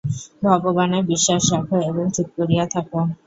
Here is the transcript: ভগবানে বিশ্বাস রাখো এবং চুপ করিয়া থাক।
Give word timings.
ভগবানে 0.45 0.97
বিশ্বাস 1.11 1.43
রাখো 1.53 1.75
এবং 1.89 2.05
চুপ 2.15 2.27
করিয়া 2.37 2.65
থাক। 2.73 2.85